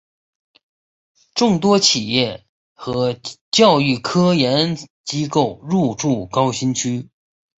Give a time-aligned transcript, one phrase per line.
[1.35, 3.15] 众多企业和
[3.51, 7.07] 教育科研机构入驻高新区。